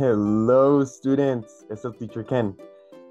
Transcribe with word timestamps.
Hello 0.00 0.86
students, 0.86 1.66
es 1.70 1.84
el 1.84 1.92
teacher 1.96 2.24
Ken. 2.24 2.56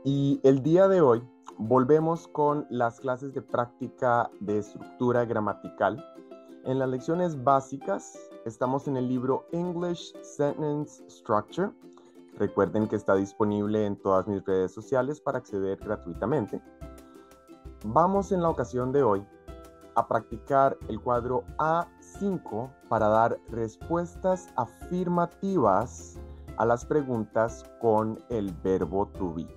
Y 0.05 0.39
el 0.43 0.63
día 0.63 0.87
de 0.87 1.01
hoy 1.01 1.21
volvemos 1.57 2.29
con 2.29 2.65
las 2.69 3.01
clases 3.01 3.33
de 3.33 3.41
práctica 3.41 4.31
de 4.39 4.59
estructura 4.59 5.25
gramatical. 5.25 6.01
En 6.63 6.79
las 6.79 6.87
lecciones 6.87 7.43
básicas 7.43 8.17
estamos 8.45 8.87
en 8.87 8.95
el 8.95 9.09
libro 9.09 9.45
English 9.51 10.13
Sentence 10.21 11.03
Structure. 11.09 11.71
Recuerden 12.37 12.87
que 12.87 12.95
está 12.95 13.15
disponible 13.15 13.85
en 13.85 13.97
todas 13.97 14.25
mis 14.25 14.41
redes 14.45 14.71
sociales 14.71 15.19
para 15.19 15.39
acceder 15.39 15.77
gratuitamente. 15.79 16.61
Vamos 17.83 18.31
en 18.31 18.41
la 18.41 18.49
ocasión 18.49 18.93
de 18.93 19.03
hoy 19.03 19.27
a 19.95 20.07
practicar 20.07 20.77
el 20.87 21.01
cuadro 21.01 21.43
A5 21.57 22.71
para 22.87 23.09
dar 23.09 23.37
respuestas 23.49 24.47
afirmativas 24.55 26.17
a 26.57 26.65
las 26.65 26.85
preguntas 26.85 27.63
con 27.81 28.19
el 28.29 28.51
verbo 28.63 29.07
to 29.17 29.33
be. 29.33 29.47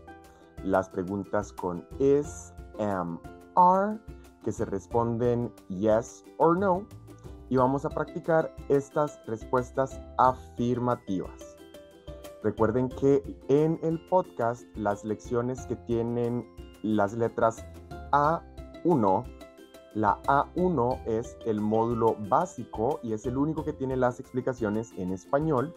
Las 0.63 0.89
preguntas 0.89 1.53
con 1.53 1.87
is, 1.99 2.53
am, 2.79 3.19
are, 3.57 3.99
que 4.45 4.53
se 4.53 4.65
responden 4.65 5.53
yes 5.69 6.25
or 6.39 6.59
no. 6.59 6.87
Y 7.49 7.57
vamos 7.57 7.85
a 7.85 7.91
practicar 7.91 8.55
estas 8.69 9.19
respuestas 9.27 10.01
afirmativas. 10.19 11.57
Recuerden 12.43 12.89
que 12.89 13.23
en 13.49 13.79
el 13.83 14.01
podcast 14.09 14.65
las 14.77 15.05
lecciones 15.05 15.67
que 15.67 15.77
tienen 15.77 16.47
las 16.83 17.15
letras 17.15 17.65
A1 18.13 19.25
la 19.95 20.23
A1 20.23 21.05
es 21.07 21.37
el 21.47 21.61
módulo 21.61 22.17
básico 22.29 23.01
y 23.03 23.13
es 23.13 23.27
el 23.27 23.37
único 23.37 23.65
que 23.65 23.73
tiene 23.73 23.97
las 23.97 24.21
explicaciones 24.21 24.93
en 24.97 25.13
español. 25.13 25.75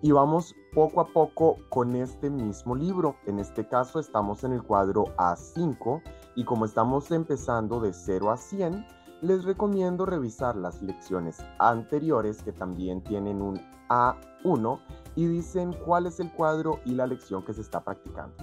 Y 0.00 0.12
vamos 0.12 0.54
poco 0.74 1.00
a 1.00 1.08
poco 1.12 1.56
con 1.70 1.96
este 1.96 2.30
mismo 2.30 2.76
libro. 2.76 3.16
En 3.26 3.40
este 3.40 3.66
caso 3.66 3.98
estamos 3.98 4.44
en 4.44 4.52
el 4.52 4.62
cuadro 4.62 5.06
A5 5.16 6.02
y 6.36 6.44
como 6.44 6.66
estamos 6.66 7.10
empezando 7.10 7.80
de 7.80 7.92
0 7.92 8.30
a 8.30 8.36
100, 8.36 8.86
les 9.22 9.44
recomiendo 9.44 10.06
revisar 10.06 10.54
las 10.54 10.80
lecciones 10.82 11.38
anteriores 11.58 12.42
que 12.44 12.52
también 12.52 13.02
tienen 13.02 13.42
un 13.42 13.60
A1 13.88 14.80
y 15.16 15.26
dicen 15.26 15.72
cuál 15.84 16.06
es 16.06 16.20
el 16.20 16.32
cuadro 16.32 16.78
y 16.84 16.92
la 16.92 17.08
lección 17.08 17.44
que 17.44 17.52
se 17.52 17.62
está 17.62 17.82
practicando. 17.82 18.36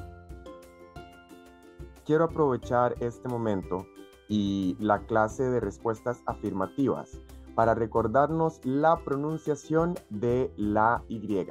Quiero 2.03 2.25
aprovechar 2.25 2.95
este 3.00 3.30
momento 3.30 3.88
y 4.28 4.75
la 4.80 5.00
clase 5.06 5.44
de 5.44 5.62
respuestas 5.62 6.22
afirmativas 6.25 7.22
para 7.56 7.73
recordarnos 7.73 8.59
la 8.64 8.98
pronunciación 9.03 9.95
de 10.09 10.52
la 10.58 11.03
Y. 11.08 11.48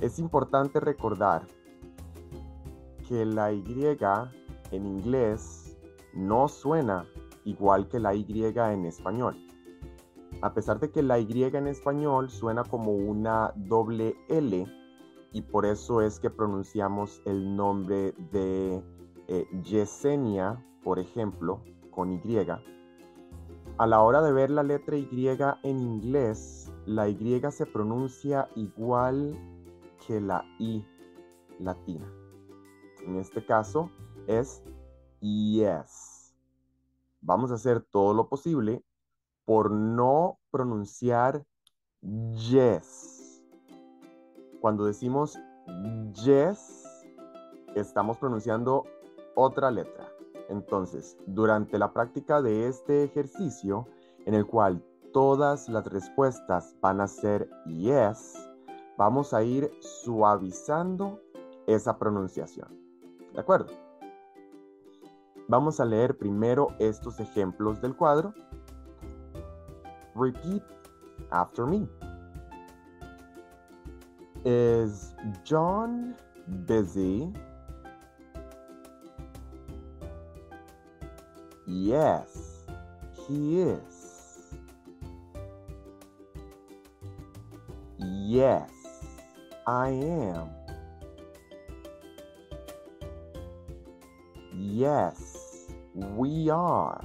Es 0.00 0.18
importante 0.18 0.80
recordar 0.80 1.46
que 3.08 3.24
la 3.24 3.52
Y 3.52 3.64
en 4.70 4.86
inglés 4.86 5.78
no 6.14 6.48
suena 6.48 7.06
igual 7.44 7.88
que 7.88 8.00
la 8.00 8.14
Y 8.14 8.26
en 8.44 8.86
español. 8.86 9.36
A 10.40 10.52
pesar 10.52 10.80
de 10.80 10.90
que 10.90 11.02
la 11.02 11.18
Y 11.20 11.44
en 11.44 11.68
español 11.68 12.30
suena 12.30 12.64
como 12.64 12.92
una 12.92 13.52
doble 13.54 14.16
L 14.28 14.66
y 15.32 15.42
por 15.42 15.66
eso 15.66 16.00
es 16.00 16.18
que 16.18 16.30
pronunciamos 16.30 17.20
el 17.24 17.54
nombre 17.54 18.14
de 18.32 18.82
eh, 19.28 19.46
Yesenia 19.62 20.60
por 20.84 20.98
ejemplo, 20.98 21.62
con 21.90 22.12
Y, 22.12 22.20
a 23.76 23.86
la 23.86 24.02
hora 24.02 24.22
de 24.22 24.32
ver 24.32 24.50
la 24.50 24.62
letra 24.62 24.96
Y 24.96 25.08
en 25.62 25.80
inglés, 25.80 26.72
la 26.86 27.08
Y 27.08 27.40
se 27.50 27.66
pronuncia 27.66 28.48
igual 28.54 29.36
que 30.06 30.20
la 30.20 30.44
I 30.58 30.86
latina. 31.58 32.06
En 33.04 33.16
este 33.16 33.44
caso 33.44 33.90
es 34.26 34.62
yes. 35.20 36.34
Vamos 37.20 37.50
a 37.50 37.54
hacer 37.54 37.80
todo 37.80 38.14
lo 38.14 38.28
posible 38.28 38.84
por 39.44 39.70
no 39.70 40.38
pronunciar 40.50 41.44
yes. 42.00 43.42
Cuando 44.60 44.84
decimos 44.84 45.38
yes, 46.24 46.84
estamos 47.74 48.18
pronunciando 48.18 48.84
otra 49.34 49.70
letra. 49.70 50.13
Entonces, 50.48 51.16
durante 51.26 51.78
la 51.78 51.92
práctica 51.92 52.42
de 52.42 52.68
este 52.68 53.04
ejercicio, 53.04 53.86
en 54.26 54.34
el 54.34 54.46
cual 54.46 54.82
todas 55.12 55.68
las 55.68 55.86
respuestas 55.86 56.76
van 56.80 57.00
a 57.00 57.06
ser 57.06 57.48
yes, 57.66 58.50
vamos 58.96 59.32
a 59.32 59.42
ir 59.42 59.70
suavizando 59.80 61.20
esa 61.66 61.98
pronunciación. 61.98 62.68
¿De 63.32 63.40
acuerdo? 63.40 63.72
Vamos 65.48 65.78
a 65.80 65.84
leer 65.84 66.16
primero 66.16 66.68
estos 66.78 67.20
ejemplos 67.20 67.80
del 67.80 67.96
cuadro. 67.96 68.32
Repeat 70.14 70.62
after 71.30 71.66
me. 71.66 71.88
Is 74.44 75.14
John 75.48 76.16
busy? 76.66 77.32
Yes, 81.76 82.28
he 83.26 83.60
is. 83.60 84.54
Yes, 87.98 88.70
I 89.66 89.88
am. 89.88 90.50
Yes, 94.56 95.66
we 95.94 96.48
are. 96.48 97.04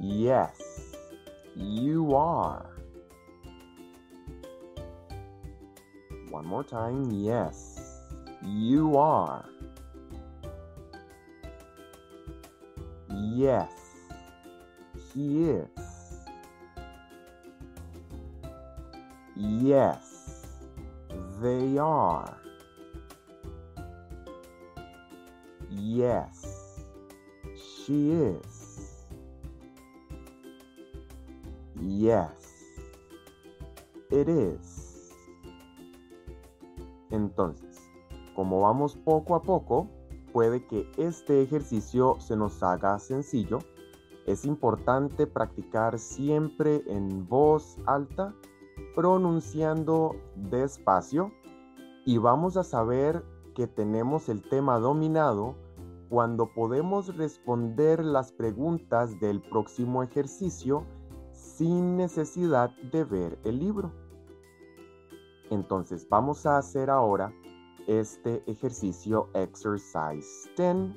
Yes, 0.00 0.96
you 1.54 2.14
are. 2.14 2.70
One 6.30 6.46
more 6.46 6.64
time. 6.64 7.10
Yes, 7.10 8.00
you 8.42 8.96
are. 8.96 9.44
Yes, 13.34 13.70
he 15.12 15.50
is. 15.50 15.68
Yes, 19.34 20.46
they 21.42 21.76
are. 21.78 22.38
Yes, 25.70 26.78
she 27.56 28.12
is. 28.12 29.04
Yes, 31.80 32.30
it 34.10 34.28
is. 34.28 35.10
Entonces, 37.10 37.78
como 38.34 38.60
vamos 38.60 38.94
poco 38.94 39.34
a 39.34 39.42
poco, 39.42 39.88
puede 40.36 40.66
que 40.66 40.86
este 40.98 41.40
ejercicio 41.40 42.20
se 42.20 42.36
nos 42.36 42.62
haga 42.62 42.98
sencillo, 42.98 43.60
es 44.26 44.44
importante 44.44 45.26
practicar 45.26 45.98
siempre 45.98 46.82
en 46.88 47.26
voz 47.26 47.78
alta, 47.86 48.34
pronunciando 48.94 50.14
despacio 50.34 51.32
y 52.04 52.18
vamos 52.18 52.58
a 52.58 52.64
saber 52.64 53.24
que 53.54 53.66
tenemos 53.66 54.28
el 54.28 54.42
tema 54.42 54.78
dominado 54.78 55.54
cuando 56.10 56.52
podemos 56.52 57.16
responder 57.16 58.04
las 58.04 58.30
preguntas 58.30 59.18
del 59.18 59.40
próximo 59.40 60.02
ejercicio 60.02 60.84
sin 61.32 61.96
necesidad 61.96 62.76
de 62.92 63.04
ver 63.04 63.38
el 63.44 63.58
libro. 63.58 63.90
Entonces 65.48 66.06
vamos 66.10 66.44
a 66.44 66.58
hacer 66.58 66.90
ahora 66.90 67.32
este 67.86 68.42
ejercicio 68.46 69.28
exercise 69.34 70.50
10 70.56 70.94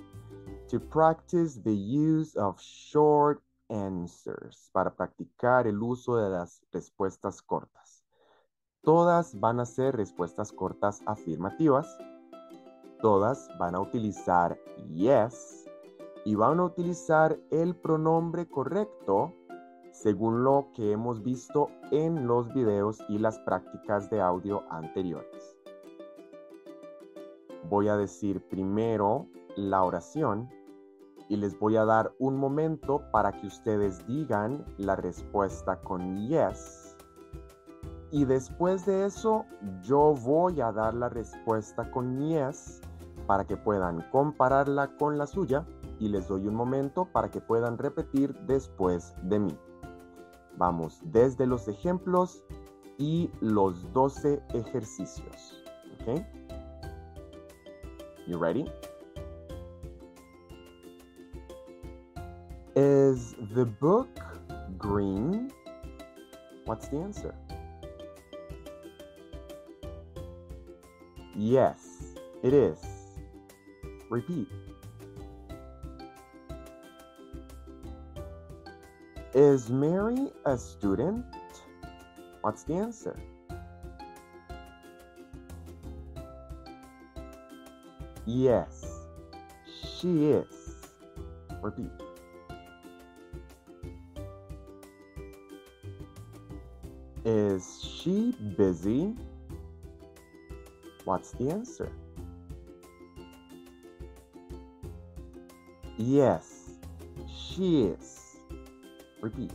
to 0.70 0.80
practice 0.80 1.62
the 1.64 1.74
use 1.74 2.36
of 2.40 2.60
short 2.60 3.42
answers 3.70 4.70
para 4.72 4.96
practicar 4.96 5.68
el 5.68 5.82
uso 5.82 6.18
de 6.18 6.30
las 6.30 6.62
respuestas 6.72 7.42
cortas. 7.42 8.04
Todas 8.82 9.40
van 9.40 9.60
a 9.60 9.66
ser 9.66 9.96
respuestas 9.96 10.52
cortas 10.52 11.02
afirmativas. 11.06 11.98
Todas 13.02 13.50
van 13.60 13.76
a 13.76 13.80
utilizar 13.80 14.60
yes 14.94 15.66
y 16.26 16.36
van 16.36 16.60
a 16.60 16.66
utilizar 16.66 17.40
el 17.52 17.76
pronombre 17.76 18.48
correcto 18.50 19.34
según 19.92 20.44
lo 20.44 20.72
que 20.74 20.92
hemos 20.92 21.24
visto 21.24 21.70
en 21.92 22.28
los 22.28 22.54
videos 22.54 23.00
y 23.10 23.18
las 23.18 23.40
prácticas 23.40 24.10
de 24.10 24.22
audio 24.22 24.64
anteriores 24.70 25.59
voy 27.70 27.88
a 27.88 27.98
decir 27.98 28.42
primero 28.50 29.28
la 29.56 29.84
oración 29.84 30.50
y 31.30 31.38
les 31.38 31.58
voy 31.60 31.78
a 31.78 31.86
dar 31.86 32.14
un 32.18 32.36
momento 32.38 33.04
para 33.12 33.32
que 33.32 33.48
ustedes 33.48 34.06
digan 34.08 34.66
la 34.78 34.96
respuesta 34.96 35.80
con 35.82 36.28
yes. 36.28 36.98
Y 38.12 38.26
después 38.26 38.86
de 38.88 39.06
eso, 39.06 39.46
yo 39.84 40.16
voy 40.16 40.60
a 40.62 40.72
dar 40.72 40.96
la 40.96 41.10
respuesta 41.10 41.90
con 41.92 42.18
yes 42.18 42.82
para 43.28 43.46
que 43.46 43.56
puedan 43.56 44.02
compararla 44.10 44.98
con 44.98 45.20
la 45.20 45.28
suya 45.28 45.68
y 46.00 46.08
les 46.08 46.28
doy 46.28 46.48
un 46.48 46.56
momento 46.56 47.06
para 47.06 47.30
que 47.30 47.40
puedan 47.40 47.78
repetir 47.78 48.34
después 48.48 49.14
de 49.24 49.38
mí. 49.38 49.56
Vamos 50.58 51.00
desde 51.04 51.46
los 51.46 51.68
ejemplos 51.68 52.44
y 52.98 53.30
los 53.40 53.94
12 53.94 54.42
ejercicios. 54.56 55.64
¿Ok? 56.02 56.49
You 58.30 58.38
ready? 58.38 58.72
Is 62.76 63.34
the 63.56 63.66
book 63.66 64.08
green? 64.78 65.52
What's 66.66 66.90
the 66.90 66.98
answer? 66.98 67.34
Yes, 71.36 72.14
it 72.44 72.54
is. 72.54 72.78
Repeat. 74.12 74.48
Is 79.34 79.72
Mary 79.72 80.28
a 80.46 80.56
student? 80.56 81.26
What's 82.42 82.62
the 82.62 82.76
answer? 82.76 83.20
Yes, 88.32 88.86
she 89.66 90.26
is. 90.26 90.76
Repeat. 91.64 91.90
Is 97.26 97.84
she 97.84 98.36
busy? 98.56 99.16
What's 101.06 101.32
the 101.32 101.50
answer? 101.50 101.92
Yes, 105.98 106.70
she 107.36 107.86
is. 107.86 108.38
Repeat. 109.22 109.54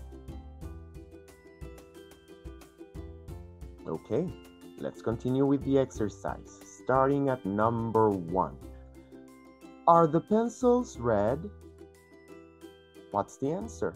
Okay, 3.86 4.28
let's 4.78 5.00
continue 5.00 5.46
with 5.46 5.64
the 5.64 5.78
exercise, 5.78 6.63
starting 6.84 7.30
at 7.30 7.46
number 7.46 8.10
one. 8.10 8.56
Are 9.88 10.06
the 10.06 10.20
pencils 10.20 10.98
red? 10.98 11.40
What's 13.10 13.38
the 13.38 13.52
answer? 13.52 13.94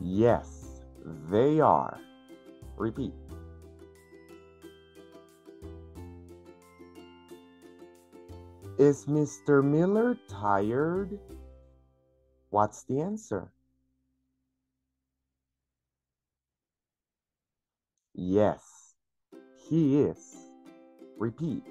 Yes, 0.00 0.80
they 1.30 1.60
are. 1.60 2.00
Repeat. 2.76 3.14
Is 8.78 9.06
Mr. 9.06 9.62
Miller 9.62 10.18
tired? 10.28 11.18
What's 12.50 12.82
the 12.84 13.00
answer? 13.00 13.52
Yes, 18.20 18.96
he 19.68 20.00
is. 20.00 20.36
Repeat. 21.18 21.62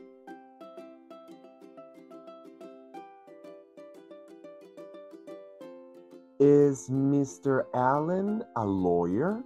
Is 6.40 6.88
Mr. 6.90 7.66
Allen 7.74 8.46
a 8.56 8.66
lawyer? 8.66 9.44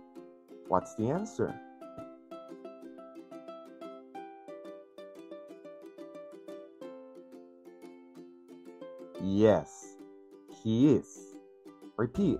What's 0.68 0.94
the 0.94 1.09
answer? 1.09 1.59
Yes, 9.24 9.95
he 10.63 10.94
is. 10.94 11.36
Repeat. 11.98 12.39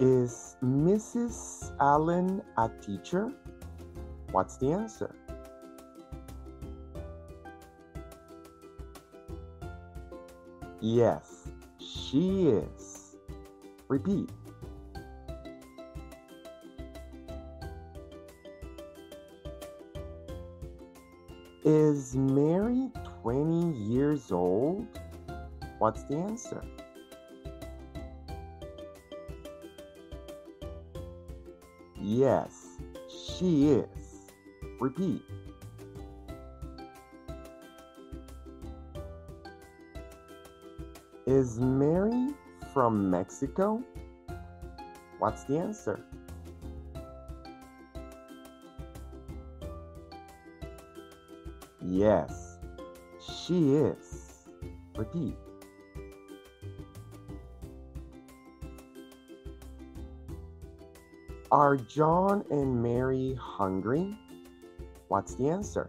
Is 0.00 0.54
Mrs. 0.62 1.72
Allen 1.80 2.40
a 2.56 2.70
teacher? 2.80 3.32
What's 4.30 4.56
the 4.56 4.70
answer? 4.70 5.12
Yes, 10.80 11.48
she 11.80 12.46
is. 12.46 13.16
Repeat. 13.88 14.30
Is 21.64 22.14
Mary 22.14 22.92
20 23.22 23.72
years 23.76 24.30
old? 24.30 24.86
What's 25.80 26.04
the 26.04 26.18
answer? 26.18 26.62
Yes, 32.10 32.80
she 33.36 33.68
is. 33.68 34.30
Repeat. 34.80 35.20
Is 41.26 41.60
Mary 41.60 42.28
from 42.72 43.10
Mexico? 43.10 43.82
What's 45.18 45.44
the 45.44 45.58
answer? 45.58 46.00
Yes, 51.84 52.56
she 53.20 53.74
is. 53.74 54.46
Repeat. 54.96 55.36
Are 61.50 61.76
John 61.76 62.44
and 62.50 62.82
Mary 62.82 63.34
hungry? 63.40 64.14
What's 65.08 65.34
the 65.34 65.48
answer? 65.48 65.88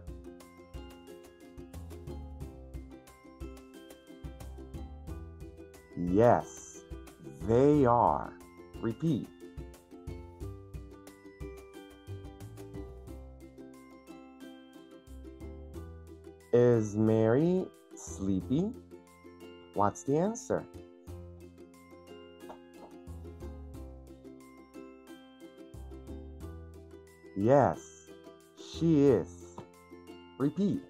Yes, 5.98 6.80
they 7.42 7.84
are. 7.84 8.32
Repeat. 8.80 9.28
Is 16.54 16.96
Mary 16.96 17.66
sleepy? 17.94 18.72
What's 19.74 20.04
the 20.04 20.16
answer? 20.16 20.64
Yes, 27.36 27.80
she 28.56 29.04
is. 29.04 29.56
Repeat. 30.38 30.82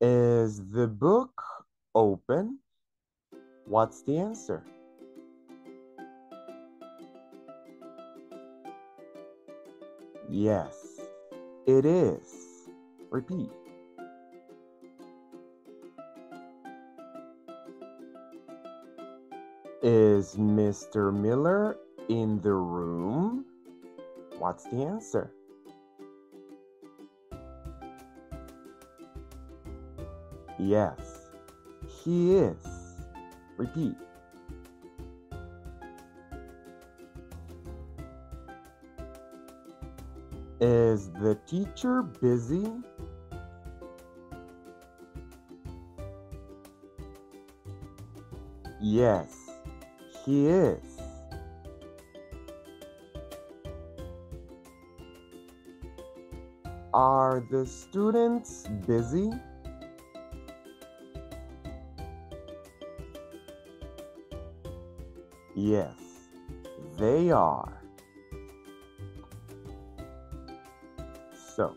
Is 0.00 0.60
the 0.70 0.86
book 0.86 1.42
open? 1.94 2.58
What's 3.66 4.02
the 4.02 4.18
answer? 4.18 4.64
Yes, 10.28 11.00
it 11.66 11.84
is. 11.84 12.68
Repeat. 13.10 13.57
Is 20.18 20.34
Mr. 20.34 21.14
Miller 21.14 21.76
in 22.08 22.40
the 22.40 22.52
room? 22.52 23.44
What's 24.40 24.64
the 24.64 24.82
answer? 24.82 25.30
Yes, 30.58 31.30
he 31.86 32.34
is. 32.34 32.66
Repeat. 33.56 33.94
Is 40.60 41.12
the 41.12 41.38
teacher 41.46 42.02
busy? 42.02 42.72
Yes, 48.80 49.47
he 50.28 50.46
is. 50.46 51.00
Are 56.92 57.42
the 57.50 57.64
students 57.64 58.66
busy? 58.86 59.30
Yes, 65.56 65.96
they 66.98 67.30
are. 67.30 67.80
So, 71.56 71.74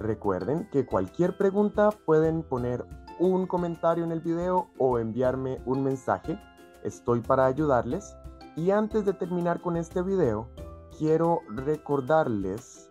recuerden 0.00 0.68
que 0.72 0.84
cualquier 0.84 1.36
pregunta 1.36 1.90
pueden 2.04 2.42
poner 2.42 2.84
un 3.20 3.46
comentario 3.46 4.02
en 4.02 4.10
el 4.10 4.20
video 4.20 4.66
o 4.76 4.98
enviarme 4.98 5.60
un 5.66 5.84
mensaje. 5.84 6.36
Estoy 6.84 7.20
para 7.20 7.46
ayudarles. 7.46 8.14
Y 8.56 8.70
antes 8.70 9.04
de 9.04 9.14
terminar 9.14 9.60
con 9.60 9.76
este 9.76 10.02
video, 10.02 10.48
quiero 10.96 11.40
recordarles 11.48 12.88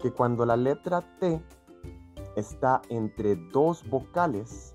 que 0.00 0.10
cuando 0.10 0.46
la 0.46 0.56
letra 0.56 1.02
T 1.18 1.42
está 2.36 2.80
entre 2.88 3.36
dos 3.36 3.86
vocales, 3.90 4.74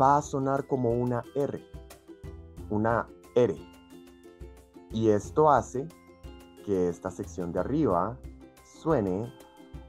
va 0.00 0.16
a 0.16 0.22
sonar 0.22 0.66
como 0.66 0.92
una 0.92 1.22
R, 1.34 1.62
una 2.70 3.06
R. 3.34 3.54
Y 4.92 5.10
esto 5.10 5.50
hace 5.50 5.86
que 6.64 6.88
esta 6.88 7.10
sección 7.10 7.52
de 7.52 7.60
arriba 7.60 8.16
suene 8.64 9.32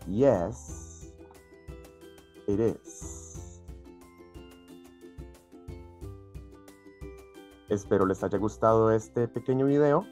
yes, 0.07 1.13
it 2.47 2.59
is. 2.59 3.00
Espero 7.71 8.05
les 8.05 8.21
haya 8.21 8.37
gustado 8.37 8.91
este 8.91 9.29
pequeño 9.29 9.65
video. 9.65 10.05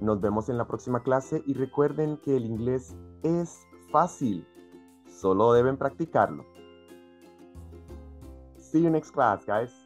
Nos 0.00 0.20
vemos 0.20 0.48
en 0.48 0.58
la 0.58 0.66
próxima 0.66 1.04
clase 1.04 1.40
y 1.46 1.54
recuerden 1.54 2.16
que 2.16 2.36
el 2.36 2.46
inglés 2.46 2.96
es 3.22 3.60
fácil, 3.92 4.44
solo 5.06 5.52
deben 5.52 5.76
practicarlo. 5.76 6.44
See 8.56 8.82
you 8.82 8.90
next 8.90 9.12
class, 9.12 9.46
guys. 9.46 9.77